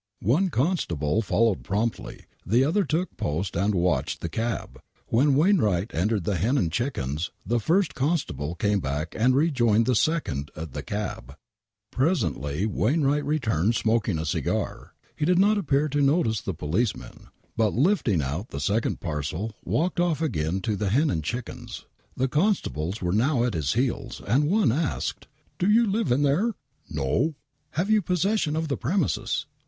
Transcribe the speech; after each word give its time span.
One 0.23 0.49
constable 0.49 1.21
followed 1.21 1.61
promptly; 1.63 2.25
the 2.43 2.63
other 2.63 2.83
took 2.85 3.17
post 3.17 3.55
and 3.55 3.75
watched 3.75 4.21
the 4.21 4.29
cab. 4.29 4.81
When 5.09 5.35
Wainwright 5.35 5.91
entered 5.93 6.23
the 6.23 6.37
Hen 6.37 6.57
and 6.57 6.71
Chickens 6.71 7.29
the 7.45 7.59
first 7.59 7.93
constable 7.93 8.55
came 8.55 8.79
back 8.79 9.13
and 9.15 9.35
rejoined 9.35 9.85
the 9.85 9.93
second 9.93 10.49
at 10.55 10.73
the 10.73 10.81
cab.. 10.81 11.35
IVl' 11.35 11.35
■itMi^s^i'il 11.35 11.35
WAINWRIGHT 11.35 11.37
MURDER 11.37 11.37
Presently 12.55 12.65
Wainwright 12.65 13.25
returned 13.25 13.75
smoking 13.75 14.17
a 14.17 14.25
cigar. 14.25 14.95
He 15.15 15.23
did 15.23 15.37
not 15.37 15.57
appeiir 15.57 15.87
to 15.91 16.01
notice 16.01 16.41
the 16.41 16.55
policeman, 16.55 17.27
but, 17.55 17.73
lifting 17.75 18.23
out 18.23 18.49
the 18.49 18.59
second 18.59 19.01
parcel 19.01 19.53
walked 19.63 19.99
off 19.99 20.19
again 20.19 20.61
to 20.61 20.75
the 20.75 20.89
Hen 20.89 21.11
and 21.11 21.23
Chickens. 21.23 21.85
The 22.17 22.27
constables 22.27 23.03
were 23.03 23.13
now 23.13 23.43
at 23.43 23.53
his 23.53 23.73
heels, 23.73 24.19
and 24.25 24.45
one 24.49 24.71
asked: 24.71 25.27
"Do 25.59 25.69
you 25.69 25.85
live 25.85 26.11
in 26.11 26.23
there 26.23 26.55
?""No 26.89 27.35
I"" 27.37 27.41
Have 27.77 27.91
you 27.91 28.01
possession 28.01 28.55
of 28.55 28.67
the 28.67 28.77
premises 28.77 29.45